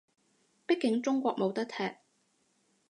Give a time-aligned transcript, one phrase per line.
[0.65, 1.75] 畢竟中國冇得踢